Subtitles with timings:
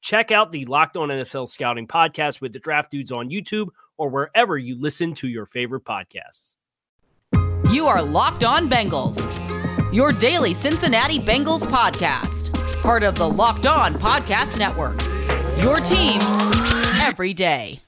[0.00, 4.08] Check out the Locked On NFL Scouting podcast with the draft dudes on YouTube or
[4.08, 6.56] wherever you listen to your favorite podcasts.
[7.70, 9.22] You are Locked On Bengals,
[9.92, 15.02] your daily Cincinnati Bengals podcast, part of the Locked On Podcast Network.
[15.62, 16.20] Your team
[17.02, 17.80] every day.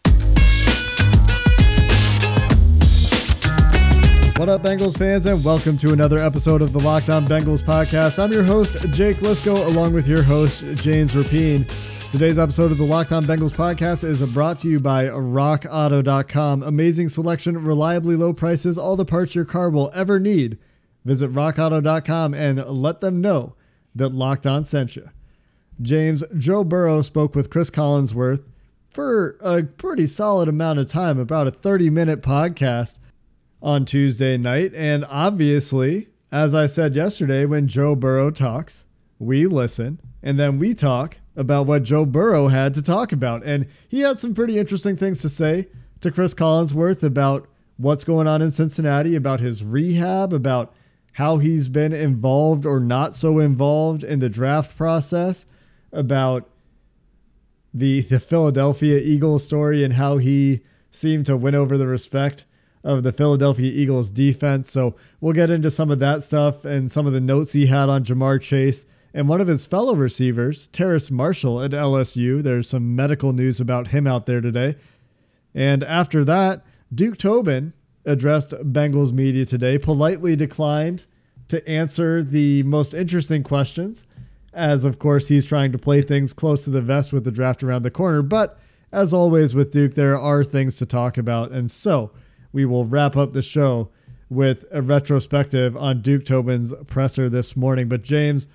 [4.37, 8.23] What up, Bengals fans, and welcome to another episode of the Locked On Bengals podcast.
[8.23, 11.71] I'm your host, Jake Liskow, along with your host, James Rapien.
[12.13, 16.63] Today's episode of the Locked On Bengals podcast is brought to you by RockAuto.com.
[16.63, 20.59] Amazing selection, reliably low prices, all the parts your car will ever need.
[21.07, 23.55] Visit RockAuto.com and let them know
[23.95, 25.09] that Locked On sent you.
[25.81, 28.45] James, Joe Burrow spoke with Cris Collinsworth
[28.91, 32.99] for a pretty solid amount of time, about a 30 minute podcast
[33.63, 34.75] on Tuesday night.
[34.75, 38.85] And obviously, as I said yesterday, when Joe Burrow talks,
[39.19, 43.45] we listen and then we talk about what Joe Burrow had to talk about.
[43.45, 45.69] And he had some pretty interesting things to say
[46.01, 50.75] to Cris Collinsworth about what's going on in Cincinnati, about his rehab, about
[51.15, 55.47] how he's been involved or not so involved in the draft process,
[55.93, 56.49] about
[57.75, 60.61] the the Philadelphia Eagles story and how he
[60.91, 62.45] seemed to win over the respect
[62.85, 64.71] of the Philadelphia Eagles defense.
[64.71, 67.89] So we'll get into some of that stuff and some of the notes he had
[67.89, 72.43] on Ja'Marr Chase and one of his fellow receivers, Terrace Marshall at LSU.
[72.43, 74.77] There's some medical news about him out there today.
[75.55, 76.65] And after that,
[76.95, 77.75] Duke Tobin
[78.05, 81.05] addressed Bengals media today, politely declined
[81.49, 84.07] to answer the most interesting questions,
[84.53, 87.63] as of course he's trying to play things close to the vest with the draft
[87.63, 88.23] around the corner.
[88.23, 88.59] But
[88.93, 91.53] as always with Duke, there are things to talk about.
[91.53, 92.11] And so
[92.53, 93.91] we will wrap up the show
[94.29, 97.89] with a retrospective on Duke Tobin's presser this morning.
[97.89, 98.47] But James,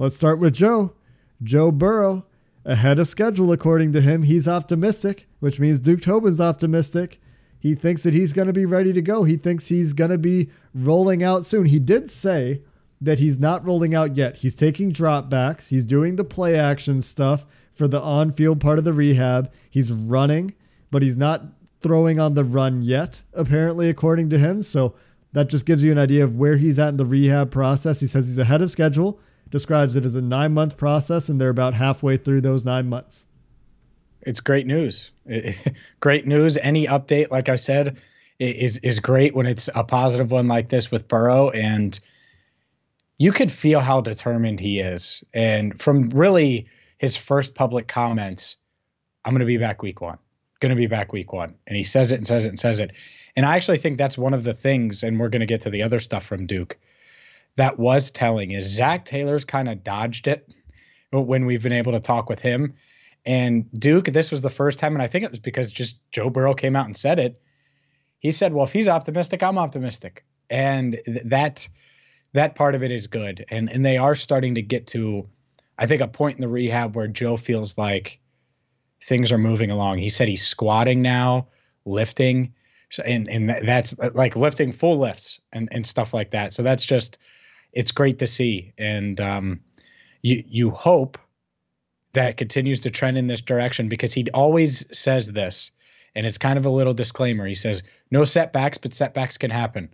[0.00, 0.94] let's start with Joe.
[1.42, 2.24] Joe Burrow,
[2.64, 4.22] ahead of schedule, according to him.
[4.22, 7.20] He's optimistic, which means Duke Tobin's optimistic.
[7.58, 9.24] He thinks that he's going to be ready to go.
[9.24, 11.66] He thinks he's going to be rolling out soon.
[11.66, 12.62] He did say
[13.02, 14.36] that he's not rolling out yet.
[14.36, 15.68] He's taking dropbacks.
[15.68, 17.44] He's doing the play action stuff
[17.74, 19.52] for the on field part of the rehab.
[19.68, 20.54] He's running,
[20.90, 21.42] but he's not
[21.82, 24.62] throwing on the run yet, apparently, according to him.
[24.62, 24.94] So
[25.32, 28.00] that just gives you an idea of where he's at in the rehab process.
[28.00, 31.50] He says he's ahead of schedule, describes it as a nine month process, and they're
[31.50, 33.26] about halfway through those nine months.
[34.22, 35.12] It's great news.
[36.00, 36.56] great news.
[36.58, 37.98] Any update, like I said,
[38.38, 41.50] is is great when it's a positive one like this with Burrow.
[41.50, 41.98] And
[43.18, 45.22] you could feel how determined he is.
[45.34, 46.66] And from really
[46.98, 48.56] his first public comments,
[49.24, 50.18] I'm going to be back week one
[50.60, 51.54] going to be back week one.
[51.66, 52.92] And he says it and says it and says it.
[53.34, 55.70] And I actually think that's one of the things, and we're going to get to
[55.70, 56.78] the other stuff from Duke,
[57.60, 60.48] that was telling is Zac Taylor's kind of dodged it
[61.10, 62.72] when we've been able to talk with him.
[63.26, 66.30] And Duke, this was the first time, and I think it was because just Joe
[66.30, 67.38] Burrow came out and said it.
[68.20, 71.68] He said, "Well, if he's optimistic, I'm optimistic," and th- that
[72.32, 73.44] that part of it is good.
[73.50, 75.28] And and they are starting to get to,
[75.78, 78.20] I think, a point in the rehab where Joe feels like
[79.04, 79.98] things are moving along.
[79.98, 81.46] He said he's squatting now,
[81.84, 82.54] lifting,
[82.88, 86.54] so, and and that's like lifting full lifts and and stuff like that.
[86.54, 87.18] So that's just
[87.72, 89.60] it's great to see, and um,
[90.22, 91.18] you you hope
[92.12, 95.70] that continues to trend in this direction because he always says this,
[96.14, 97.46] and it's kind of a little disclaimer.
[97.46, 99.92] He says no setbacks, but setbacks can happen.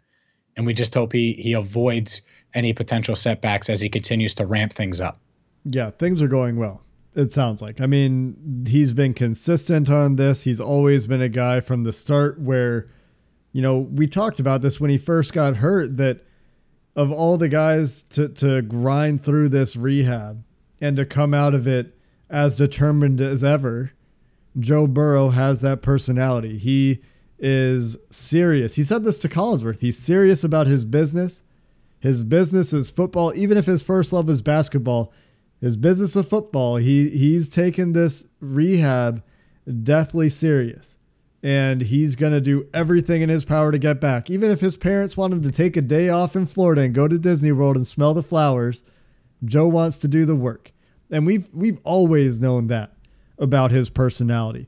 [0.57, 2.23] And we just hope he he avoids
[2.55, 5.21] any potential setbacks as he continues to ramp things up.
[5.65, 6.83] Yeah, things are going well.
[7.15, 7.81] It sounds like.
[7.81, 10.43] I mean, he's been consistent on this.
[10.43, 12.91] He's always been a guy from the start where,
[13.53, 16.25] you know, we talked about this when he first got hurt that
[16.97, 20.43] of all the guys to, to grind through this rehab
[20.81, 21.97] and to come out of it
[22.31, 23.93] as determined as ever,
[24.59, 26.57] Joe Burrow has that personality.
[26.59, 27.03] He
[27.39, 28.75] is serious.
[28.75, 29.81] He said this to Collinsworth.
[29.81, 31.43] He's serious about his business.
[32.01, 35.13] His business is football, even if his first love is basketball.
[35.61, 39.23] His business of football, he he's taken this rehab
[39.83, 40.99] deathly serious.
[41.47, 44.29] And he's going to do everything in his power to get back.
[44.29, 47.07] Even if his parents want him to take a day off in Florida and go
[47.07, 48.83] to Disney World and smell the flowers,
[49.45, 50.73] Joe wants to do the work.
[51.09, 52.95] And we've we've always known that
[53.39, 54.67] about his personality.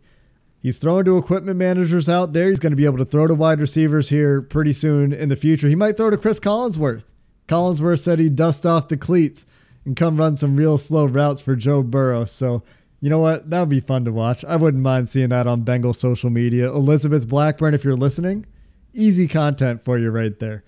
[0.61, 2.49] He's throwing to equipment managers out there.
[2.49, 5.37] He's going to be able to throw to wide receivers here pretty soon in the
[5.37, 5.69] future.
[5.69, 7.05] He might throw to Cris Collinsworth.
[7.49, 9.47] Collinsworth said he'd dust off the cleats
[9.85, 12.25] and come run some real slow routes for Joe Burrow.
[12.25, 12.63] So,
[13.01, 13.49] you know what?
[13.51, 14.45] That would be fun to watch.
[14.45, 16.69] I wouldn't mind seeing that on Bengal social media.
[16.69, 18.47] Elizabeth Blackburn, if you're listening,
[18.93, 20.65] easy content for you right there.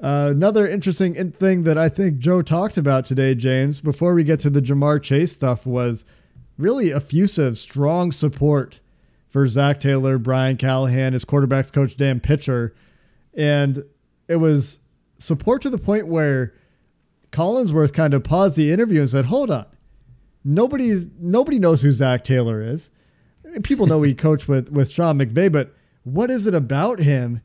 [0.00, 4.40] Uh, another interesting thing that I think Joe talked about today, James, before we get
[4.40, 6.04] to the Ja'Marr Chase stuff, was
[6.56, 8.80] really effusive, strong support
[9.28, 12.74] for Zac Taylor, Brian Callahan, his quarterbacks coach Dan Pitcher,
[13.34, 13.84] and
[14.26, 14.80] it was
[15.18, 16.54] support to the point where
[17.30, 19.66] Collinsworth kind of paused the interview and said, "Hold on,
[20.44, 22.90] nobody's nobody knows who Zac Taylor is.
[23.62, 27.42] People know he coached with with Sean McVay, but what is it about him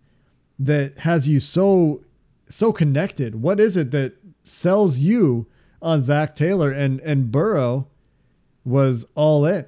[0.59, 2.03] that has you so
[2.49, 3.41] so connected?
[3.41, 4.13] What is it that
[4.43, 5.47] sells you
[5.81, 7.87] on Zac Taylor and and Burrow
[8.63, 9.65] was all in?"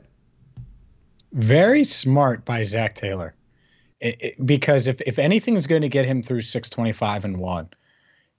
[1.34, 3.34] Very smart by Zac Taylor.
[4.00, 7.68] It, it, because if, if anything is going to get him through 625 and one,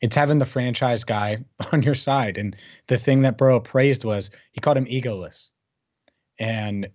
[0.00, 1.39] it's having the franchise guy
[1.73, 2.39] on your side.
[2.39, 2.56] And
[2.87, 5.49] the thing that Burrow praised was he called him egoless.
[6.39, 6.89] And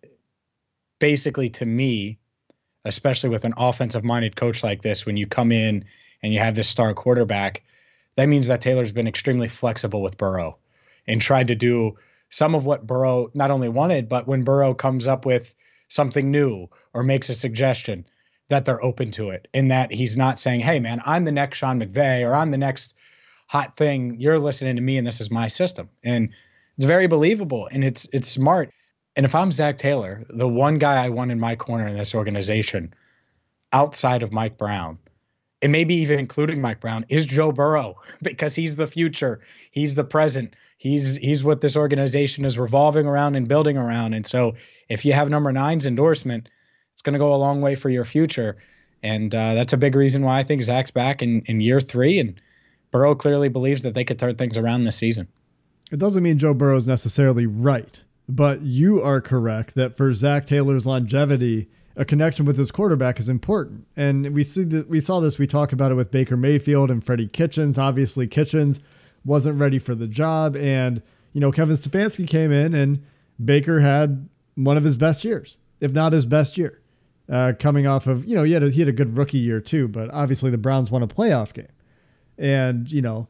[1.00, 2.18] basically, to me,
[2.86, 5.86] especially with an offensive minded coach like this, when you come in
[6.22, 7.64] and you have this star quarterback,
[8.16, 10.58] that means that Taylor's been extremely flexible with Burrow
[11.08, 11.98] and tried to do
[12.30, 15.54] some of what Burrow not only wanted, but when Burrow comes up with
[15.90, 18.06] something new or makes a suggestion
[18.50, 21.57] that they're open to it and that he's not saying, Hey man, I'm the next
[21.57, 22.95] Sean McVay or I'm the next
[23.48, 24.19] hot thing.
[24.19, 25.90] You're listening to me and this is my system.
[26.04, 26.30] And
[26.78, 28.72] it's very believable and it's it's smart.
[29.16, 32.16] And if I'm Zac Taylor, the one guy I want in my corner in this
[32.16, 32.94] organization
[33.72, 34.98] outside of Mike Brown,
[35.62, 39.40] and maybe even including Mike Brown, is Joe Burrow because he's the future.
[39.72, 40.56] He's the present.
[40.78, 44.13] He's he's what this organization is revolving around and building around.
[44.13, 44.56] And so
[44.90, 46.50] if you have number nine's endorsement,
[47.04, 48.58] going to go a long way for your future.
[49.04, 52.20] And uh, that's a big reason why I think Zac's back in, in year three.
[52.20, 52.40] And
[52.92, 55.28] Burrow clearly believes that they could turn things around this season.
[55.92, 60.46] It doesn't mean Joe Burrow is necessarily right, but you are correct that for Zac
[60.46, 63.86] Taylor's longevity, a connection with his quarterback is important.
[63.96, 65.38] And we see that we saw this.
[65.38, 67.78] We talk about it with Baker Mayfield and Freddie Kitchens.
[67.78, 68.80] Obviously, Kitchens
[69.26, 71.02] wasn't ready for the job, and
[71.34, 73.04] you know Kevin Stefanski came in, and
[73.44, 76.80] Baker had one of his best years, if not his best year,
[77.33, 79.59] uh, coming off of you know he had a, he had a good rookie year
[79.59, 81.68] too, but obviously the Browns won a playoff game,
[82.38, 83.27] and you know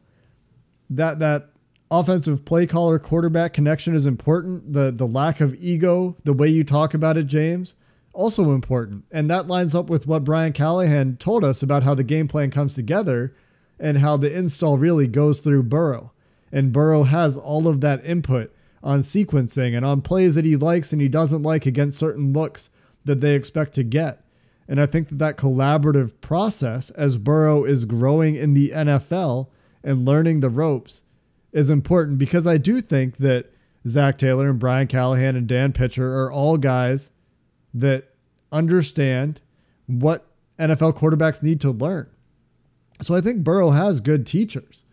[0.90, 1.48] that that
[1.90, 4.74] offensive play caller quarterback connection is important.
[4.74, 7.76] The the lack of ego, the way you talk about it, James,
[8.12, 12.04] also important, and that lines up with what Brian Callahan told us about how the
[12.04, 13.34] game plan comes together,
[13.80, 16.12] and how the install really goes through Burrow,
[16.52, 20.92] and Burrow has all of that input on sequencing and on plays that he likes
[20.92, 22.68] and he doesn't like against certain looks
[23.04, 24.24] that they expect to get.
[24.66, 29.48] And I think that that collaborative process as Burrow is growing in the NFL
[29.82, 31.02] and learning the ropes
[31.52, 33.52] is important because I do think that
[33.86, 37.10] Zac Taylor and Brian Callahan and Dan Pitcher are all guys
[37.74, 38.14] that
[38.50, 39.40] understand
[39.86, 40.26] what
[40.58, 42.08] NFL quarterbacks need to learn.
[43.00, 44.84] So I think Burrow has good teachers.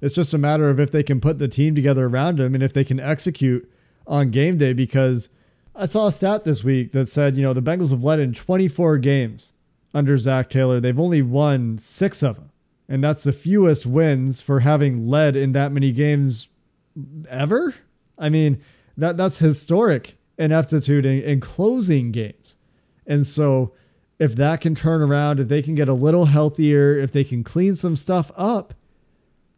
[0.00, 2.62] It's just a matter of if they can put the team together around him and
[2.62, 3.70] if they can execute
[4.06, 4.72] on game day.
[4.72, 5.28] Because
[5.78, 8.32] I saw a stat this week that said, you know, the Bengals have led in
[8.34, 9.52] 24 games
[9.94, 10.80] under Zac Taylor.
[10.80, 12.50] They've only won six of them.
[12.88, 16.48] And that's the fewest wins for having led in that many games
[17.28, 17.76] ever.
[18.18, 18.60] I mean,
[18.96, 22.56] that that's historic ineptitude in, in closing games.
[23.06, 23.72] And so
[24.18, 27.44] if that can turn around, if they can get a little healthier, if they can
[27.44, 28.74] clean some stuff up,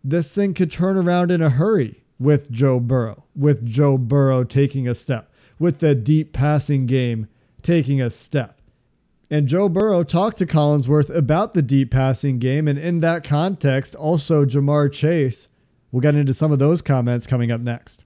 [0.05, 4.87] this thing could turn around in a hurry with Joe Burrow, with Joe Burrow taking
[4.87, 5.30] a step,
[5.61, 7.29] with the deep passing game
[7.63, 8.61] taking a step.
[9.31, 12.67] And Joe Burrow talked to Collinsworth about the deep passing game.
[12.67, 15.47] And in that context, also Ja'Marr Chase.
[15.93, 18.03] We'll get into some of those comments coming up next.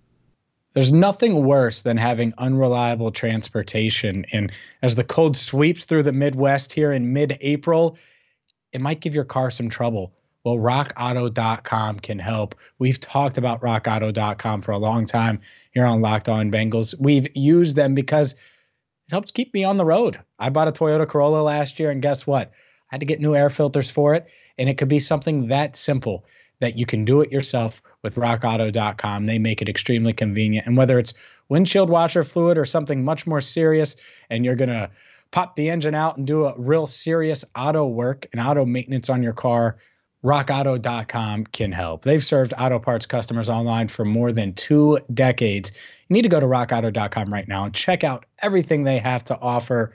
[0.75, 4.27] There's nothing worse than having unreliable transportation.
[4.33, 7.97] And as the cold sweeps through the Midwest here in mid April,
[8.73, 10.13] it might give your car some trouble.
[10.43, 12.55] Well, rockauto.com can help.
[12.79, 15.41] We've talked about rockauto.com for a long time
[15.75, 16.95] here on Locked On Bengals.
[16.99, 20.19] We've used them because it helps keep me on the road.
[20.39, 22.53] I bought a Toyota Corolla last year, and guess what?
[22.91, 24.27] I had to get new air filters for it.
[24.57, 26.25] And it could be something that simple
[26.61, 29.27] that you can do it yourself with rockauto.com.
[29.27, 30.67] They make it extremely convenient.
[30.67, 31.15] And whether it's
[31.49, 33.97] windshield washer fluid or something much more serious,
[34.31, 34.89] and you're going to
[35.33, 39.23] pop the engine out and do a real serious auto work and auto maintenance on
[39.23, 39.79] your car,
[40.25, 42.03] rockauto.com can help.
[42.03, 45.71] They've served auto parts customers online for more than two decades.
[46.09, 49.39] You need to go to rockauto.com right now and check out everything they have to
[49.39, 49.95] offer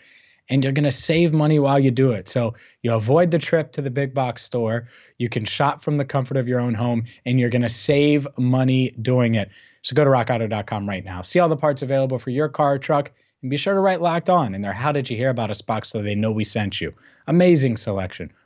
[0.50, 2.28] and you're going to save money while you do it.
[2.28, 4.88] So you avoid the trip to the big box store.
[5.18, 8.28] You can shop from the comfort of your own home, and you're going to save
[8.38, 9.50] money doing it.
[9.84, 11.22] So go to rockauto.com right now.
[11.22, 14.30] See all the parts available for your car, truck, and be sure to write locked
[14.30, 14.74] on in there.
[14.74, 16.94] How Did You Hear About Us box so they know we sent you.
[17.28, 18.32] Amazing selection,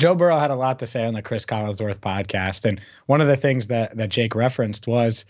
[0.00, 3.26] Joe Burrow had a lot to say on the Cris Collinsworth podcast, and one of
[3.26, 5.26] the things that that Jake referenced was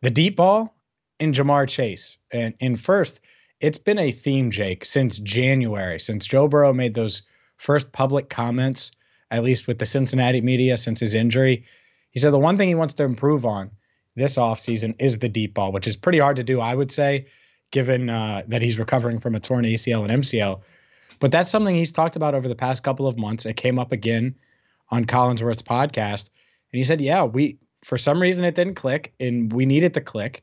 [0.00, 0.74] the deep ball
[1.20, 2.16] in Ja'Marr Chase.
[2.30, 3.20] And in first,
[3.60, 7.24] it's been a theme, Jake, since January, since Joe Burrow made those
[7.58, 8.90] first public comments,
[9.30, 11.66] at least with the Cincinnati media since his injury.
[12.10, 13.70] He said the one thing he wants to improve on
[14.14, 17.26] this offseason is the deep ball, which is pretty hard to do, I would say,
[17.70, 20.62] given uh, that he's recovering from a torn ACL and MCL.
[21.20, 23.46] But that's something he's talked about over the past couple of months.
[23.46, 24.34] It came up again
[24.90, 26.30] on Collinsworth's podcast.
[26.72, 30.00] And he said, Yeah, we, for some reason, it didn't click and we needed to
[30.00, 30.42] click.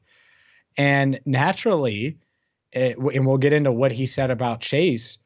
[0.78, 2.18] And naturally,
[2.72, 5.20] it, and we'll get into what he said about Chase,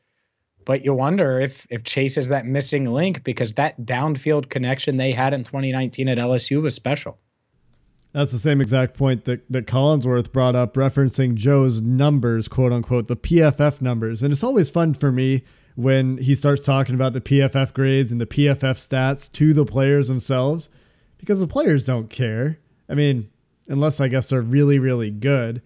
[0.65, 5.13] but you wonder if if Chase is that missing link because that downfield connection they
[5.13, 7.17] had in 2019 at LSU was special.
[8.17, 13.05] That's the same exact point that, that Collinsworth brought up, referencing Joe's numbers, quote unquote,
[13.05, 14.23] the PFF numbers.
[14.23, 15.43] And it's always fun for me
[15.75, 20.07] when he starts talking about the PFF grades and the PFF stats to the players
[20.07, 20.69] themselves
[21.19, 22.57] because the players don't care.
[22.89, 23.29] I mean,
[23.67, 25.61] unless I guess they're really, really good.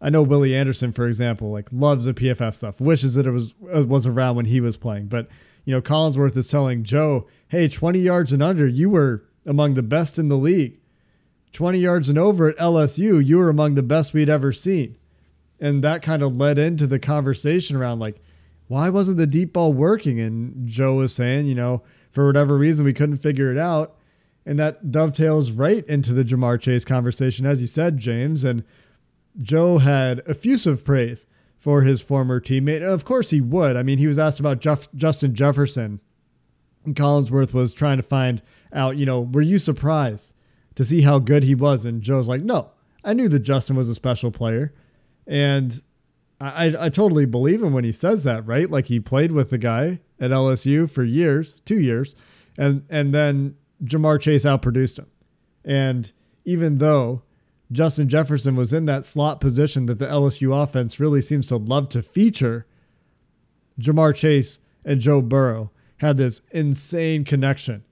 [0.00, 3.54] I know Willie Anderson, for example, like loves the PFF stuff, wishes that it was
[3.72, 5.06] it was around when he was playing.
[5.06, 5.28] But
[5.64, 9.84] you know, Collinsworth is telling Joe, "Hey, 20 yards and under, you were among the
[9.84, 10.80] best in the league."
[11.52, 14.96] 20 yards and over at LSU, you were among the best we'd ever seen.
[15.60, 18.20] And that kind of led into the conversation around like,
[18.68, 20.20] why wasn't the deep ball working?
[20.20, 23.96] And Joe was saying, you know, for whatever reason, we couldn't figure it out.
[24.44, 28.44] And that dovetails right into the Ja'Marr Chase conversation, as you said, James.
[28.44, 28.64] And
[29.38, 31.26] Joe had effusive praise
[31.58, 32.76] for his former teammate.
[32.78, 33.76] And of course he would.
[33.76, 36.00] I mean, he was asked about Jeff, Justin Jefferson.
[36.84, 38.42] And Collinsworth was trying to find
[38.72, 40.32] out, you know, were you surprised
[40.74, 41.84] to see how good he was.
[41.84, 42.70] And Joe's like, no,
[43.04, 44.72] I knew that Justin was a special player.
[45.26, 45.80] And
[46.40, 48.68] I, I totally believe him when he says that, right?
[48.68, 52.16] Like he played with the guy at LSU for years, two years,
[52.58, 55.06] and and then Ja'Marr Chase outproduced him.
[55.64, 56.12] And
[56.44, 57.22] even though
[57.70, 61.88] Justin Jefferson was in that slot position that the LSU offense really seems to love
[61.90, 62.66] to feature,
[63.80, 67.84] Ja'Marr Chase and Joe Burrow had this insane connection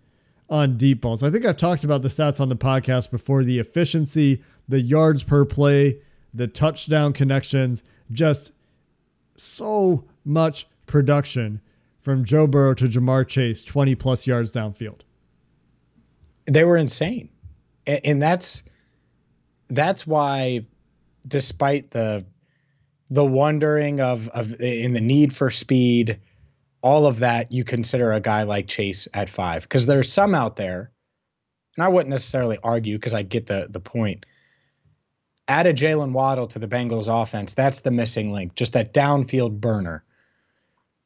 [0.51, 1.23] on deep balls.
[1.23, 5.23] I think I've talked about the stats on the podcast before the efficiency, the yards
[5.23, 6.01] per play,
[6.35, 8.53] the touchdown connections, just
[9.37, 11.61] so much production
[12.01, 15.01] from Joe Burrow to Ja'Marr Chase, 20 plus yards downfield.
[16.47, 17.29] They were insane.
[17.87, 18.63] And that's
[19.69, 20.67] that's why
[21.27, 22.25] despite the
[23.09, 26.21] the wondering of of in the need for speed,
[26.83, 30.57] all of that you consider a guy like Chase at five because there's some out
[30.57, 30.91] there,
[31.77, 34.27] and I wouldn't necessarily argue because I get the the point.
[35.49, 37.55] Add a Jaylen Waddle to the Bengals offense.
[37.55, 40.05] That's the missing link, just that downfield burner.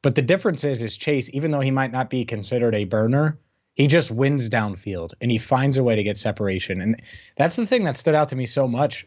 [0.02, 3.38] But the difference is, is Chase, even though he might not be considered a burner,
[3.72, 6.82] he just wins downfield and he finds a way to get separation.
[6.82, 7.02] And
[7.36, 9.06] that's the thing that stood out to me so much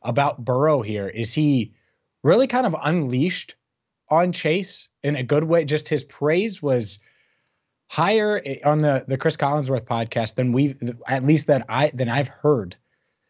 [0.00, 1.74] about Burrow here is he
[2.22, 3.54] really kind of unleashed
[4.08, 5.64] on Chase in a good way.
[5.64, 6.98] Just his praise was
[7.86, 12.08] higher eh, on the the Cris Collinsworth podcast than we've at least that I than
[12.08, 12.74] I've heard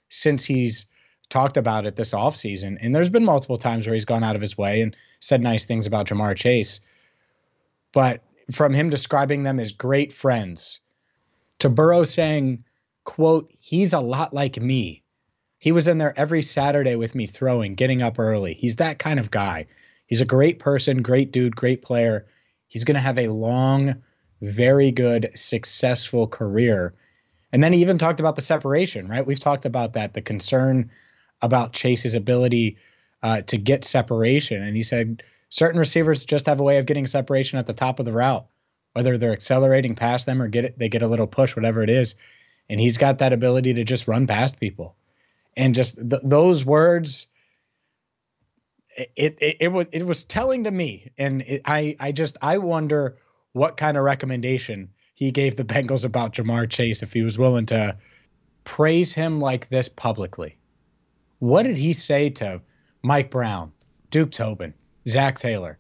[0.09, 0.87] since he's
[1.29, 2.79] talked about it this offseason.
[2.81, 5.65] And there's been multiple times where he's gone out of his way and said nice
[5.65, 6.81] things about Ja'Marr Chase.
[7.93, 10.81] But from him describing them as great friends
[11.61, 12.63] to Burrow saying,
[13.05, 15.03] quote, he's a lot like me.
[15.59, 18.55] He was in there every Saturday with me throwing, getting up early.
[18.55, 19.67] He's that kind of guy.
[20.07, 22.27] He's a great person, great dude, great player.
[22.69, 23.95] He's going to have a long,
[24.43, 26.95] very good, successful career.
[27.53, 29.27] And then he even talked about the separation, right?
[29.27, 30.91] We've talked about that, the concern
[31.41, 32.77] about Chase's ability
[33.23, 34.63] uh, to get separation.
[34.63, 37.99] And he said certain receivers just have a way of getting separation at the top
[37.99, 38.47] of the route,
[38.93, 41.91] whether they're accelerating past them or get it, they get a little push, whatever it
[41.91, 42.17] is.
[42.69, 44.97] And he's got that ability to just run past people.
[45.57, 47.29] And just th- those words,
[48.97, 52.59] it, it it was it was telling to me, and it, I I just I
[52.59, 53.19] wonder
[53.53, 57.67] what kind of recommendation he gave the Bengals about Ja'Marr Chase if he was willing
[57.67, 57.97] to
[58.65, 60.57] praise him like this publicly.
[61.39, 62.61] What did he say to
[63.03, 63.73] Mike Brown,
[64.11, 64.75] Duke Tobin,
[65.07, 65.79] Zac Taylor,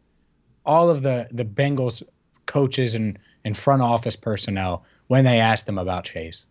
[0.64, 2.02] all of the the Bengals
[2.46, 6.44] coaches and and front office personnel when they asked them about Chase?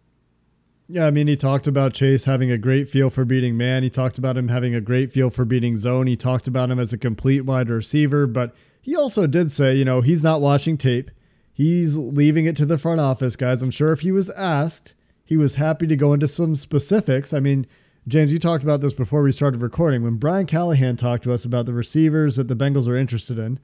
[0.89, 3.83] Yeah, I mean, he talked about Chase having a great feel for beating man.
[3.83, 6.07] He talked about him having a great feel for beating zone.
[6.07, 9.85] He talked about him as a complete wide receiver, but he also did say, you
[9.85, 11.09] know, he's not watching tape.
[11.53, 13.61] He's leaving it to the front office guys.
[13.61, 17.31] I'm sure if he was asked, he was happy to go into some specifics.
[17.31, 17.65] I mean,
[18.07, 20.03] James, you talked about this before we started recording.
[20.03, 23.57] When Brian Callahan talked to us about the receivers that the Bengals are interested in,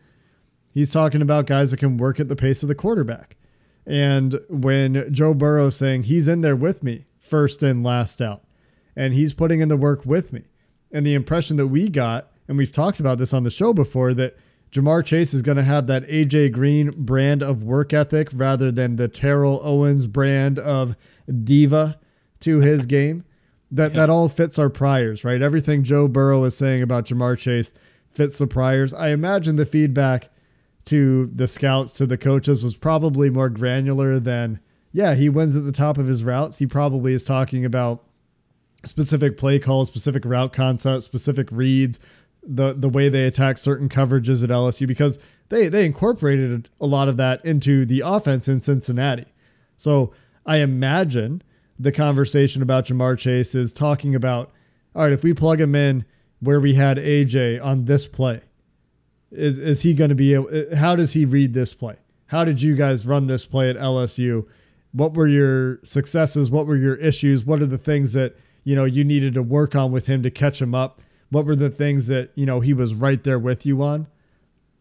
[0.72, 3.36] he's talking about guys that can work at the pace of the quarterback.
[3.86, 8.44] And when Joe Burrow saying he's in there with me, first in, last out,
[8.96, 10.44] and he's putting in the work with me.
[10.92, 14.14] And the impression that we got, and we've talked about this on the show before,
[14.16, 14.38] that
[14.72, 18.96] Ja'Marr Chase is going to have that AJ Green brand of work ethic rather than
[18.96, 20.96] the Terrell Owens brand of
[21.44, 22.00] diva
[22.42, 23.24] to his game
[23.72, 23.98] that yeah.
[23.98, 25.42] that all fits our priors, right?
[25.42, 27.74] Everything Joe Burrow is saying about Ja'Marr Chase
[28.10, 28.94] fits the priors.
[28.94, 30.30] I imagine the feedback
[30.86, 34.60] to the scouts, to the coaches was probably more granular than,
[34.92, 36.58] yeah, he wins at the top of his routes.
[36.58, 38.04] He probably is talking about
[38.86, 42.00] specific play calls, specific route concepts, specific reads,
[42.42, 47.08] the the way they attack certain coverages at LSU because they they incorporated a lot
[47.08, 49.26] of that into the offense in Cincinnati.
[49.78, 50.14] So
[50.46, 51.44] I imagine
[51.78, 54.52] the conversation about Ja'Marr Chase is talking about,
[54.96, 56.06] all right, if we plug him in
[56.40, 58.42] where we had AJ on this play,
[59.32, 60.50] is is he going to be able?
[60.76, 61.98] How does he read this play?
[62.28, 64.46] How did you guys run this play at LSU?
[64.92, 66.50] What were your successes?
[66.50, 67.46] What were your issues?
[67.46, 70.32] What are the things that you know you needed to work on with him to
[70.32, 71.02] catch him up?
[71.30, 74.08] What were the things that you know he was right there with you on?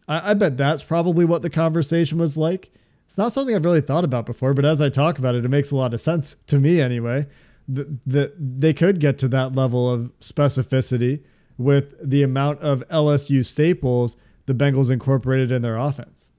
[0.08, 2.72] I, I bet that's probably what the conversation was like.
[3.06, 5.48] It's not something I've really thought about before, but as I talk about it, it
[5.48, 7.26] makes a lot of sense to me anyway.
[7.68, 11.22] That the, they could get to that level of specificity
[11.58, 14.16] with the amount of LSU staples
[14.46, 16.30] the Bengals incorporated in their offense.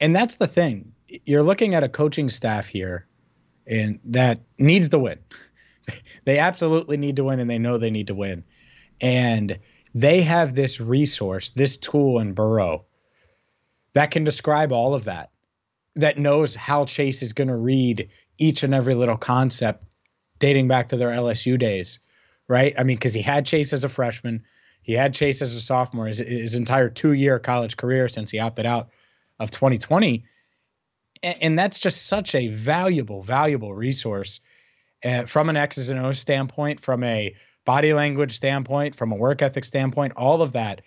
[0.00, 0.92] And that's the thing.
[1.24, 3.06] You're looking at a coaching staff here
[3.66, 5.18] and that needs to win.
[6.24, 8.44] they absolutely need to win and they know they need to win.
[9.00, 9.58] And
[9.94, 12.84] they have this resource, this tool in Burrow
[13.94, 15.30] that can describe all of that
[15.96, 19.82] that knows how Chase is going to read each and every little concept
[20.38, 21.98] dating back to their LSU days,
[22.46, 22.74] right?
[22.78, 24.44] I mean, because he had Chase as a freshman,
[24.82, 28.38] he had Chase as a sophomore, his, his entire two year college career since he
[28.38, 28.90] opted out
[29.40, 30.24] of 2020.
[31.22, 34.40] And, that's just such a valuable, valuable resource
[35.04, 39.42] uh, from an X's and O's standpoint, from a body language standpoint, from a work
[39.42, 40.82] ethic standpoint, all of that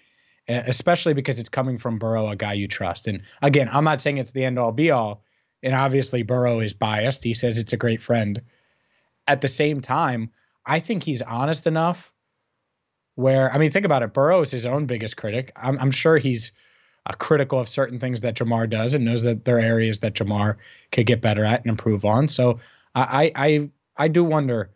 [0.50, 3.08] especially because it's coming from Burrow, a guy you trust.
[3.08, 5.24] And again, I'm not saying it's the end all be all.
[5.62, 7.24] And obviously, Burrow is biased.
[7.24, 8.42] He says it's a great friend.
[9.28, 10.32] At the same time,
[10.66, 12.12] I think he's honest enough
[13.16, 14.14] where, I mean, think about it.
[14.14, 15.52] Burrow is his own biggest critic.
[15.56, 16.52] I'm, I'm sure he's
[17.18, 20.58] critical of certain things that Ja'Marr does and knows that there are areas that Ja'Marr
[20.92, 22.28] could get better at and improve on.
[22.28, 22.60] So
[22.96, 24.70] I, I, I do wonder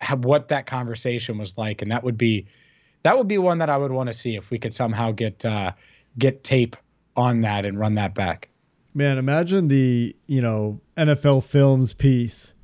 [0.00, 1.82] how, what that conversation was like.
[1.82, 2.46] And that would be,
[3.04, 5.44] that would be one that I would want to see if we could somehow get
[5.44, 5.72] uh,
[6.18, 6.76] get tape
[7.16, 8.48] on that and run that back.
[8.94, 12.54] Man, imagine the you know NFL films piece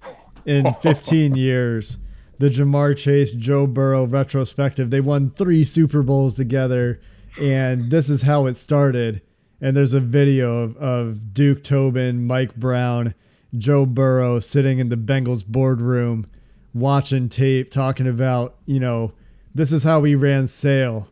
[0.44, 1.98] in 15 years.
[2.38, 4.88] The Ja'Marr Chase, Joe Burrow retrospective.
[4.88, 6.98] They won three Super Bowls together,
[7.38, 9.22] and this is how it started.
[9.60, 13.14] And there's a video of, of Duke Tobin, Mike Brown,
[13.56, 16.26] Joe Burrow sitting in the Bengals boardroom
[16.72, 19.12] watching tape, talking about, you know,
[19.54, 21.08] this is how we ran sail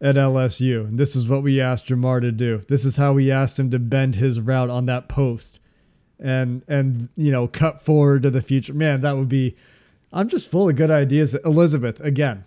[0.00, 0.86] at LSU.
[0.86, 2.62] And this is what we asked Ja'Marr to do.
[2.68, 5.58] This is how we asked him to bend his route on that post
[6.22, 8.74] and and you know cut forward to the future.
[8.74, 9.56] Man, that would be
[10.12, 11.34] I'm just full of good ideas.
[11.44, 12.44] Elizabeth, again,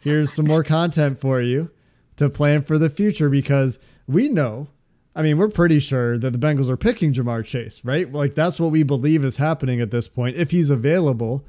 [0.00, 1.70] here's some more content for you
[2.16, 4.68] to plan for the future because we know
[5.16, 8.10] I mean, we're pretty sure that the Bengals are picking Ja'Marr Chase, right?
[8.12, 11.44] Like that's what we believe is happening at this point if he's available.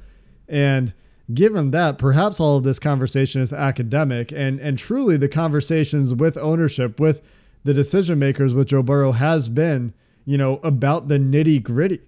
[0.48, 0.92] And
[1.34, 6.36] given that, perhaps all of this conversation is academic and and truly the conversations with
[6.36, 7.22] ownership, with
[7.64, 9.92] the decision makers with Joe Burrow has been,
[10.24, 12.00] you know, about the nitty gritty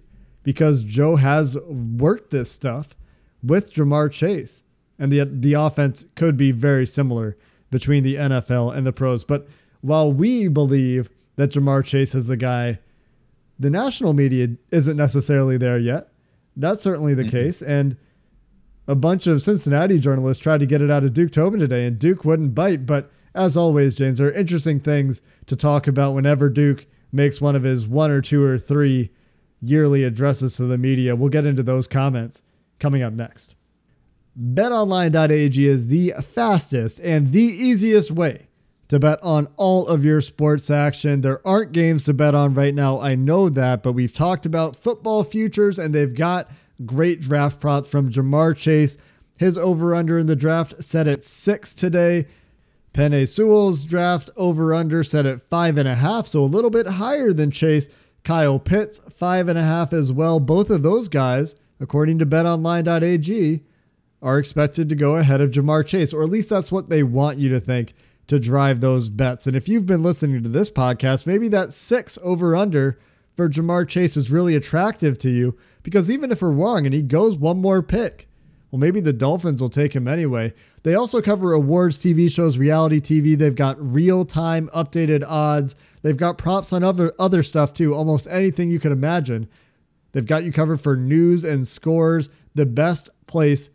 [0.43, 2.95] because Joe has worked this stuff
[3.43, 4.63] with Ja'Marr Chase.
[4.97, 7.37] And the the offense could be very similar
[7.71, 9.23] between the NFL and the pros.
[9.23, 9.47] But
[9.81, 12.79] while we believe that Ja'Marr Chase is the guy.
[13.57, 16.09] The national media isn't necessarily there yet.
[16.57, 17.31] That's certainly the mm-hmm.
[17.31, 17.61] case.
[17.61, 17.95] And
[18.89, 21.97] a bunch of Cincinnati journalists tried to get it out of Duke Tobin today, and
[21.97, 22.85] Duke wouldn't bite.
[22.85, 27.55] But as always, James, there are interesting things to talk about whenever Duke makes one
[27.55, 29.09] of his one or two or three
[29.61, 31.15] yearly addresses to the media.
[31.15, 32.41] We'll get into those comments
[32.79, 33.55] coming up next.
[34.39, 38.47] BetOnline.ag is the fastest and the easiest way
[38.87, 41.19] to bet on all of your sports action.
[41.19, 43.01] There aren't games to bet on right now.
[43.01, 46.49] I know that, but we've talked about football futures and they've got
[46.85, 48.97] great draft props from Ja'Marr Chase.
[49.37, 52.25] His over under in the draft set at six today.
[52.93, 56.87] Penei Sewell's draft over under set at five and a half, so a little bit
[56.87, 57.89] higher than Chase.
[58.23, 60.39] Kyle Pitts, five and a half as well.
[60.39, 63.63] Both of those guys, according to betonline.ag,
[64.21, 67.37] are expected to go ahead of Ja'Marr Chase, or at least that's what they want
[67.37, 67.93] you to think
[68.27, 69.47] to drive those bets.
[69.47, 72.99] And if you've been listening to this podcast, maybe that six over under
[73.35, 77.01] for Ja'Marr Chase is really attractive to you because even if we're wrong and he
[77.01, 78.27] goes one more pick,
[78.71, 80.53] well, maybe the Dolphins will take him anyway.
[80.83, 83.37] They also cover awards, TV shows, reality TV.
[83.37, 85.75] They've got real time updated odds.
[86.01, 87.95] They've got props on other other stuff too.
[87.95, 89.49] Almost anything you can imagine.
[90.11, 92.29] They've got you covered for news and scores.
[92.55, 93.69] The best place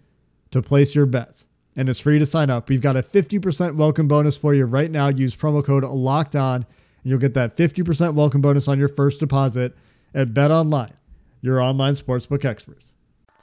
[0.55, 2.69] to place your bets and it's free to sign up.
[2.69, 5.09] We've got a 50% welcome bonus for you right now.
[5.09, 6.65] Use promo code locked on, and
[7.03, 9.77] you'll get that 50% welcome bonus on your first deposit
[10.15, 10.93] at Bet Online,
[11.41, 12.95] your online sportsbook experts.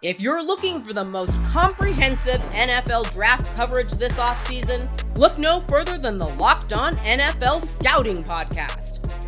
[0.02, 5.98] If you're looking for the most comprehensive NFL draft coverage this offseason, look no further
[5.98, 9.01] than the Locked On NFL Scouting Podcast.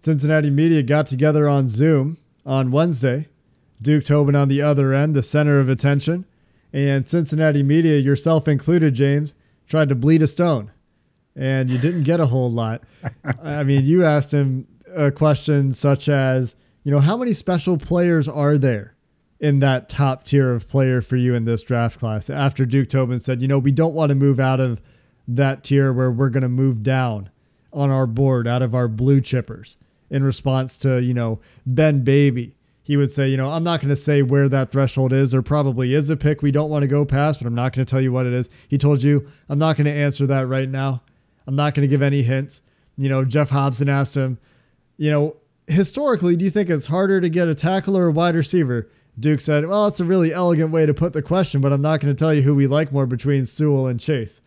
[0.00, 3.28] Cincinnati media got together on Zoom on Wednesday.
[3.82, 6.24] Duke Tobin on the other end, the center of attention.
[6.72, 9.34] And Cincinnati media, yourself included, James,
[9.66, 10.70] tried to bleed a stone
[11.36, 12.82] and you didn't get a whole lot.
[13.42, 18.26] I mean, you asked him a question such as, you know, how many special players
[18.26, 18.94] are there
[19.38, 22.30] in that top tier of player for you in this draft class?
[22.30, 24.80] After Duke Tobin said, you know, we don't want to move out of
[25.28, 27.30] that tier where we're going to move down
[27.72, 29.76] on our board out of our blue chippers
[30.10, 32.56] in response to, you know, Ben Baby.
[32.82, 35.30] He would say, you know, I'm not going to say where that threshold is.
[35.30, 37.86] There probably is a pick we don't want to go past, but I'm not going
[37.86, 38.50] to tell you what it is.
[38.66, 41.02] He told you, I'm not going to answer that right now.
[41.46, 42.62] I'm not going to give any hints.
[42.96, 44.38] You know, Geoff Hobson asked him,
[44.96, 45.36] you know,
[45.68, 48.90] historically, do you think it's harder to get a tackle or a wide receiver?
[49.18, 52.00] Duke said, well, it's a really elegant way to put the question, but I'm not
[52.00, 54.40] going to tell you who we like more between Sewell and Chase.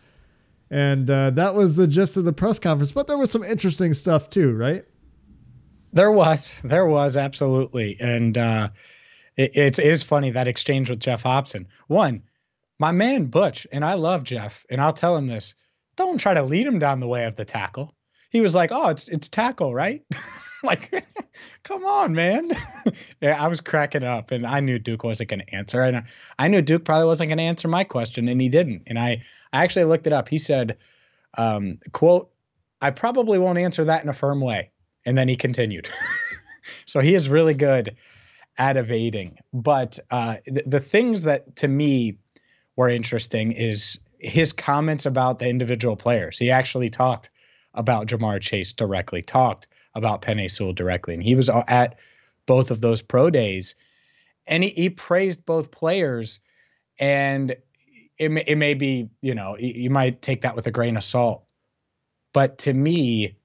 [0.70, 2.92] And uh, that was the gist of the press conference.
[2.92, 4.84] But there was some interesting stuff too, right?
[5.94, 8.70] There was, there was absolutely, and uh,
[9.38, 11.68] it, it is funny that exchange with Geoff Hobson.
[11.88, 12.24] One,
[12.80, 15.56] my man Butch, and I love Geoff, and I'll tell him this
[15.96, 17.94] don't try to lead him down the way of the tackle.
[18.32, 20.04] He was like, "Oh, it's it's tackle, right?"
[20.64, 21.06] like,
[21.64, 22.50] come on, man.
[23.22, 26.04] yeah, I was cracking up, and I knew Duke wasn't going to answer, and I,
[26.40, 28.84] I knew Duke probably wasn't going to answer my question, and he didn't.
[28.88, 30.28] And I I actually looked it up.
[30.28, 30.78] He said,
[31.38, 32.32] um, "quote
[32.82, 34.72] I probably won't answer that in a firm way,"
[35.06, 35.90] and then he continued.
[36.86, 37.96] so he is really good
[38.58, 39.38] at evading.
[39.54, 42.18] But uh, the, the things that to me
[42.76, 46.38] were interesting is his comments about the individual players.
[46.38, 47.30] He actually talked
[47.74, 51.96] about Ja'Marr Chase directly, talked about Penei Sewell directly, and he was at
[52.46, 53.76] both of those pro days,
[54.48, 56.40] and he, he praised both players,
[57.00, 57.56] and
[58.18, 61.04] it may, it may be, you know, you might take that with a grain of
[61.04, 61.44] salt.
[62.34, 63.36] But to me,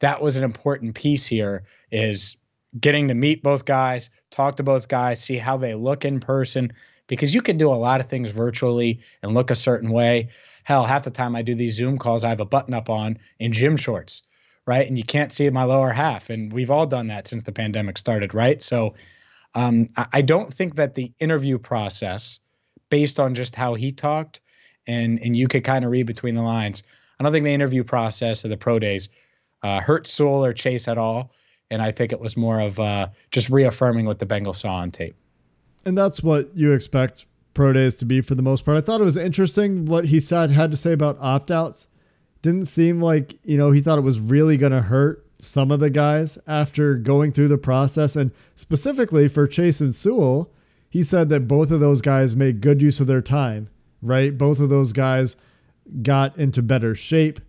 [0.00, 2.36] that was an important piece here is
[2.80, 6.72] getting to meet both guys, talk to both guys, see how they look in person,
[7.06, 10.28] because you can do a lot of things virtually and look a certain way.
[10.64, 13.18] Hell, half the time I do these Zoom calls, I have a button up on
[13.38, 14.22] in gym shorts,
[14.66, 14.86] right?
[14.86, 16.28] And you can't see my lower half.
[16.28, 18.62] And we've all done that since the pandemic started, right?
[18.62, 18.94] So
[19.54, 22.40] um, I don't think that the interview process,
[22.90, 24.40] based on just how he talked,
[24.86, 26.82] and and you could kind of read between the lines,
[27.18, 29.08] I don't think the interview process or the pro days
[29.62, 31.32] uh, hurt Sewell or Chase at all.
[31.70, 34.90] And I think it was more of uh, just reaffirming what the Bengals saw on
[34.90, 35.16] tape.
[35.84, 38.76] And that's what you expect pro days to be for the most part.
[38.76, 41.88] I thought it was interesting what he said had to say about opt outs.
[42.42, 45.80] Didn't seem like, you know, he thought it was really going to hurt some of
[45.80, 48.14] the guys after going through the process.
[48.16, 50.52] And specifically for Chase and Sewell,
[50.90, 53.68] he said that both of those guys made good use of their time,
[54.02, 54.36] right?
[54.36, 55.36] Both of those guys
[56.02, 57.40] got into better shape,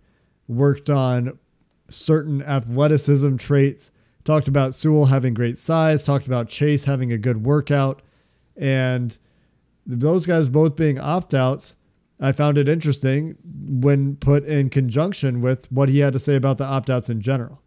[0.48, 1.38] worked on
[1.88, 3.90] certain athleticism traits,
[4.24, 8.02] talked about Sewell having great size, talked about Chase having a good workout.
[8.56, 9.16] And
[9.86, 11.74] those guys both being opt outs,
[12.20, 16.58] I found it interesting when put in conjunction with what he had to say about
[16.58, 17.62] the opt outs in general.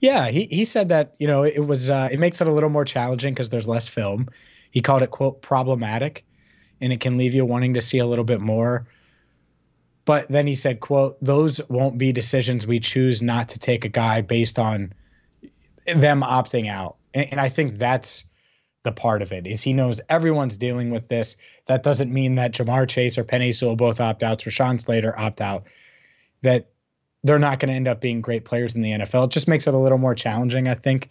[0.00, 2.70] Yeah, he, he said that, you know, it was, uh, it makes it a little
[2.70, 4.28] more challenging because there's less film.
[4.72, 6.24] He called it, quote, problematic,
[6.80, 8.88] and it can leave you wanting to see a little bit more.
[10.04, 13.88] But then he said, quote, those won't be decisions we choose not to take a
[13.88, 14.92] guy based on
[15.94, 16.96] them opting out.
[17.14, 18.24] And, and I think that's
[18.84, 21.36] the part of it is he knows everyone's dealing with this.
[21.66, 25.40] That doesn't mean that Ja'Marr Chase or Penei Sewell both opt out, Rashawn Slater opt
[25.40, 25.64] out,
[26.42, 26.70] that
[27.22, 29.26] they're not going to end up being great players in the NFL.
[29.26, 31.10] It just makes it a little more challenging, I think,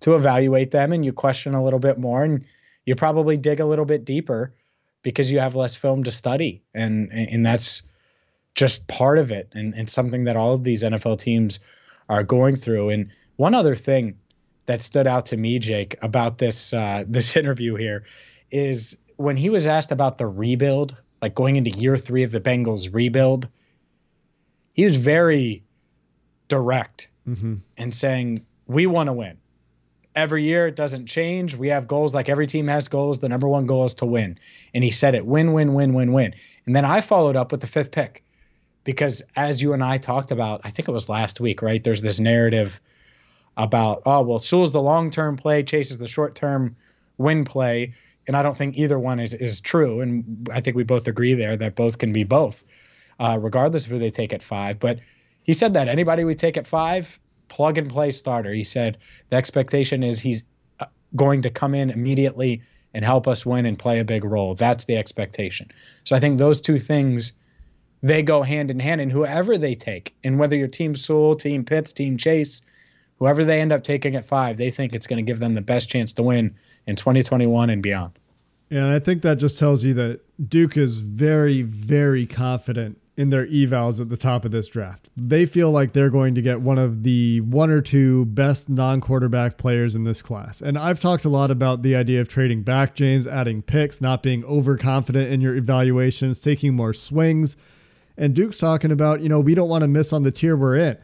[0.00, 2.42] to evaluate them and you question a little bit more and
[2.86, 4.54] you probably dig a little bit deeper
[5.02, 6.62] because you have less film to study.
[6.74, 7.82] And and that's
[8.54, 11.60] just part of it and, and something that all of these NFL teams
[12.08, 12.90] are going through.
[12.90, 14.18] And one other thing
[14.66, 18.04] that stood out to me, Jake, about this uh, this interview here
[18.50, 22.40] is when he was asked about the rebuild, like going into year three of the
[22.40, 23.48] Bengals rebuild,
[24.72, 25.62] he was very
[26.48, 27.56] direct mm-hmm.
[27.76, 29.36] and saying, We want to win.
[30.16, 31.54] Every year it doesn't change.
[31.54, 33.20] We have goals like every team has goals.
[33.20, 34.38] The number one goal is to win.
[34.74, 36.34] And he said it win, win, win, win, win.
[36.66, 38.24] And then I followed up with the fifth pick
[38.84, 41.82] because as you and I talked about, I think it was last week, right?
[41.82, 42.80] There's this narrative
[43.56, 46.76] about, oh, well, Sewell's the long term play, Chase is the short term
[47.18, 47.94] win play.
[48.26, 50.00] And I don't think either one is, is true.
[50.00, 52.62] And I think we both agree there that both can be both,
[53.18, 54.78] uh, regardless of who they take at five.
[54.78, 55.00] But
[55.42, 58.52] he said that anybody we take at five, plug and play starter.
[58.52, 60.44] He said the expectation is he's
[60.78, 62.62] uh, going to come in immediately
[62.94, 64.54] and help us win and play a big role.
[64.54, 65.70] That's the expectation.
[66.04, 67.32] So I think those two things
[68.02, 69.00] they go hand in hand.
[69.00, 72.62] And whoever they take, and whether you're Team Sewell, Team Pitts, Team Chase,
[73.18, 75.60] whoever they end up taking at five, they think it's going to give them the
[75.60, 76.54] best chance to win
[76.86, 78.12] in 2021 and beyond.
[78.70, 83.28] Yeah, and I think that just tells you that Duke is very, very confident in
[83.28, 85.10] their evals at the top of this draft.
[85.14, 89.00] They feel like they're going to get one of the one or two best non
[89.02, 90.62] quarterback players in this class.
[90.62, 94.22] And I've talked a lot about the idea of trading back, James, adding picks, not
[94.22, 97.56] being overconfident in your evaluations, taking more swings.
[98.20, 100.76] And Duke's talking about, you know, we don't want to miss on the tier we're
[100.76, 100.98] in.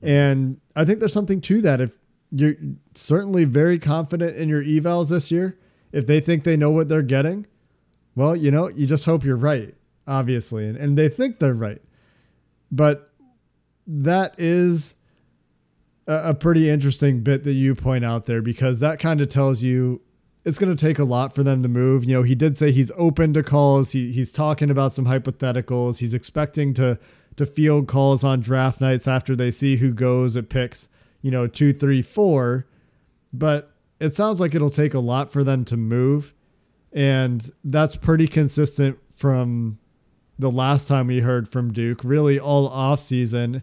[0.00, 1.82] And I think there's something to that.
[1.82, 1.98] If
[2.32, 2.54] you're
[2.94, 5.58] certainly very confident in your evals this year,
[5.92, 7.46] if they think they know what they're getting,
[8.14, 9.74] well, you know, you just hope you're right,
[10.08, 10.66] obviously.
[10.66, 11.82] And, and they think they're right.
[12.72, 13.12] But
[13.86, 14.94] that is
[16.06, 19.62] a, a pretty interesting bit that you point out there because that kind of tells
[19.62, 20.00] you
[20.46, 22.04] it's going to take a lot for them to move.
[22.04, 23.90] You know, he did say he's open to calls.
[23.90, 25.98] He he's talking about some hypotheticals.
[25.98, 26.98] He's expecting to
[27.34, 30.88] to field calls on draft nights after they see who goes at picks,
[31.20, 32.64] you know, two, three, four.
[33.32, 36.32] But it sounds like it'll take a lot for them to move.
[36.92, 39.78] And that's pretty consistent from
[40.38, 43.62] the last time we heard from Duke, really all off season,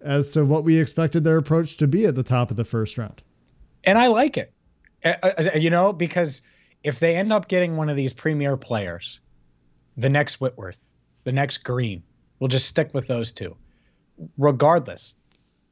[0.00, 2.98] as to what we expected their approach to be at the top of the first
[2.98, 3.22] round.
[3.84, 4.52] And I like it.
[5.04, 6.42] Uh, uh, you know, because
[6.82, 9.20] if they end up getting one of these premier players,
[9.96, 10.78] the next Whitworth,
[11.24, 12.02] the next Green,
[12.38, 13.56] we'll just stick with those two,
[14.38, 15.14] regardless.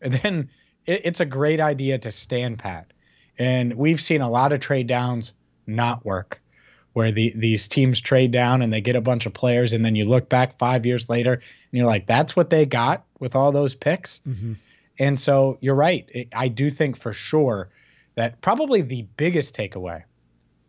[0.00, 0.50] And then
[0.86, 2.92] it, it's a great idea to stand pat.
[3.38, 5.32] And we've seen a lot of trade downs
[5.66, 6.40] not work,
[6.94, 9.94] where the these teams trade down and they get a bunch of players, and then
[9.94, 13.52] you look back five years later and you're like, that's what they got with all
[13.52, 14.20] those picks.
[14.26, 14.54] Mm-hmm.
[14.98, 16.28] And so you're right.
[16.34, 17.68] I do think for sure
[18.18, 20.02] that probably the biggest takeaway.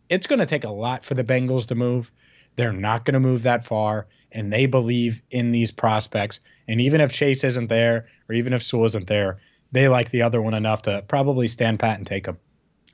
[0.10, 2.12] It's going to take a lot for the Bengals to move.
[2.58, 6.42] They're not going to move that far, and they believe in these prospects.
[6.68, 9.40] And even if Chase isn't there, or even if Sewell isn't there,
[9.72, 12.38] they like the other one enough to probably stand pat and take him.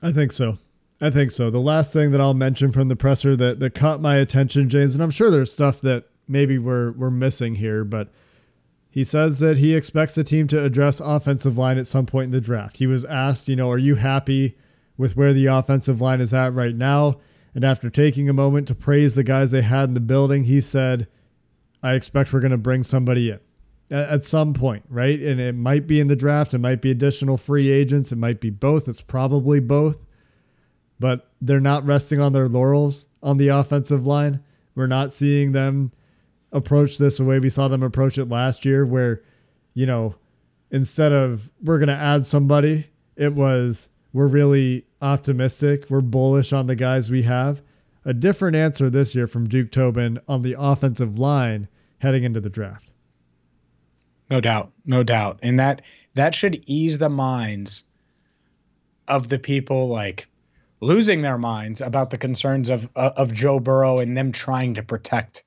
[0.00, 0.56] I think so.
[1.02, 1.50] I think so.
[1.50, 4.94] The last thing that I'll mention from the presser that that caught my attention, James,
[4.94, 8.08] and I'm sure there's stuff that maybe we're we're missing here, but
[8.96, 12.30] he says that he expects the team to address offensive line at some point in
[12.30, 12.78] the draft.
[12.78, 14.56] He was asked, you know, are you happy
[14.96, 17.18] with where the offensive line is at right now?
[17.54, 20.62] And after taking a moment to praise the guys they had in the building, he
[20.62, 21.08] said,
[21.82, 23.40] I expect we're going to bring somebody in
[23.90, 25.20] at some point, right?
[25.20, 28.40] And it might be in the draft, it might be additional free agents, it might
[28.40, 28.88] be both.
[28.88, 29.98] It's probably both
[30.98, 34.42] but they're not resting on their laurels on the offensive line.
[34.74, 35.92] We're not seeing them
[36.56, 39.22] approach this the way we saw them approach it last year, where,
[39.74, 40.14] you know,
[40.70, 46.66] instead of we're going to add somebody, it was we're really optimistic, we're bullish on
[46.66, 47.62] the guys we have.
[48.04, 52.48] A different answer this year from Duke Tobin on the offensive line heading into the
[52.48, 52.92] draft.
[54.30, 55.38] No doubt, no doubt.
[55.42, 55.82] And that
[56.14, 57.84] that should ease the minds
[59.08, 60.28] of the people like
[60.80, 65.44] losing their minds about the concerns of of Joe Burrow and them trying to protect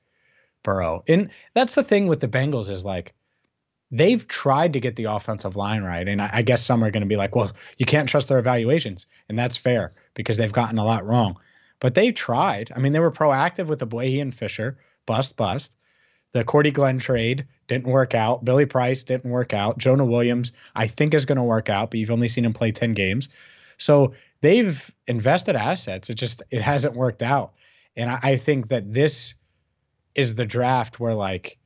[0.63, 1.03] Burrow.
[1.07, 3.13] And that's the thing with the Bengals is like
[3.91, 6.07] they've tried to get the offensive line right.
[6.07, 8.39] And I, I guess some are going to be like, well, you can't trust their
[8.39, 9.07] evaluations.
[9.27, 11.37] And that's fair because they've gotten a lot wrong.
[11.79, 12.71] But they tried.
[12.75, 15.77] I mean, they were proactive with the Ogbuehi and Fisher, bust, bust.
[16.33, 18.45] The Cordy Glenn trade didn't work out.
[18.45, 19.79] Billy Price didn't work out.
[19.79, 22.71] Jonah Williams, I think, is going to work out, but you've only seen him play
[22.71, 23.29] 10 games.
[23.77, 26.09] So they've invested assets.
[26.09, 27.53] It just it hasn't worked out.
[27.95, 29.33] And I, I think that this
[30.15, 31.59] is the draft where like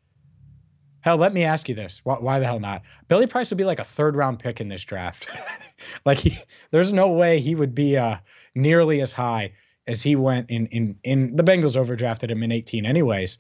[1.03, 1.99] hell, let me ask you this.
[2.03, 2.81] Why, why, the hell not?
[3.09, 5.27] Billy Price would be like a third round pick in this draft.
[6.05, 6.37] like he,
[6.71, 8.17] there's no way he would be uh,
[8.55, 9.51] nearly as high
[9.85, 13.37] as he went in in in the Bengals overdrafted him in 18 anyways.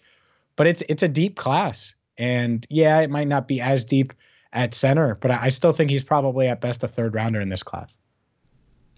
[0.55, 1.95] But it's it's a deep class.
[2.17, 4.13] And yeah, it might not be as deep
[4.51, 7.49] at center, but I, I still think he's probably at best a third rounder in
[7.49, 7.95] this class.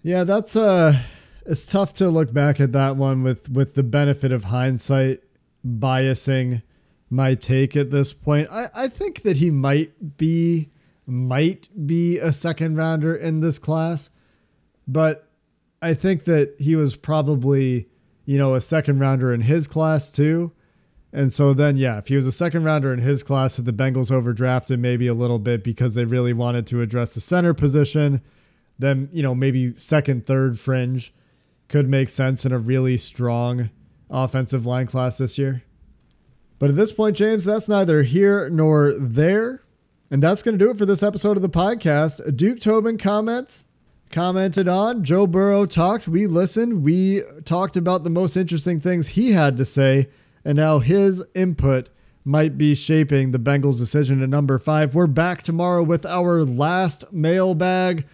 [0.02, 0.98] Yeah, that's uh
[1.46, 5.20] it's tough to look back at that one with with the benefit of hindsight
[5.66, 6.62] biasing
[7.10, 8.48] my take at this point.
[8.50, 10.70] I, I think that he might be
[11.06, 14.10] might be a second rounder in this class,
[14.88, 15.28] but
[15.80, 17.88] I think that he was probably,
[18.24, 20.50] you know, a second rounder in his class too.
[21.12, 23.72] And so then, yeah, if he was a second rounder in his class, that the
[23.72, 28.20] Bengals overdrafted maybe a little bit because they really wanted to address the center position
[28.78, 31.12] then you know maybe second, third fringe
[31.68, 33.70] could make sense in a really strong
[34.10, 35.62] offensive line class this year.
[36.58, 39.62] But at this point, James, that's neither here nor there.
[40.10, 42.36] And that's going to do it for this episode of the podcast.
[42.36, 43.64] Duke Tobin comments
[44.10, 45.02] commented on.
[45.04, 46.06] Joe Burrow talked.
[46.06, 46.84] We listened.
[46.84, 50.08] We talked about the most interesting things he had to say.
[50.44, 51.88] And now his input
[52.24, 54.94] might be shaping the Bengals' decision at number five.
[54.94, 58.06] We're back tomorrow with our last mailbag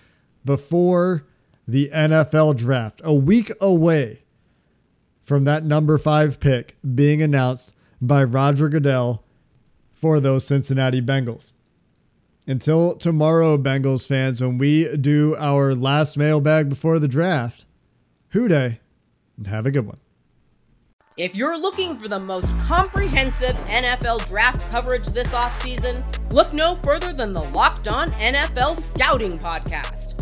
[0.45, 1.25] before
[1.69, 4.22] the NFL draft, a week away
[5.23, 9.25] from that number five pick being announced by Roger Goodell
[9.93, 11.53] for those Cincinnati Bengals.
[12.47, 17.67] Until tomorrow, Bengals fans, when we do our last mailbag before the draft,
[18.31, 18.81] Who Dey,
[19.37, 19.99] and have a good one.
[21.17, 27.13] If you're looking for the most comprehensive NFL draft coverage this offseason, look no further
[27.13, 30.22] than the Locked On NFL Scouting Podcast.